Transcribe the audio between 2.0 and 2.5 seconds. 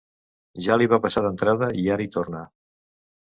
hi torna.